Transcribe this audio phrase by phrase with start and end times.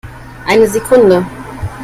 [0.47, 1.23] Eine Sekunde!